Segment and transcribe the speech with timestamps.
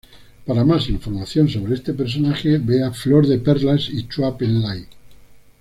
[0.47, 4.87] Para más información sobre este personaje vea Flor de Perlas y Chua Pen Lai.